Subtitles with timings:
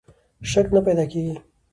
[0.51, 1.35] شک نه پیدا کېږي.